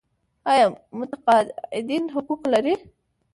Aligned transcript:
آیا 0.51 0.65
متقاعدین 0.99 2.05
حقوق 2.15 2.41
لري؟ 2.53 2.75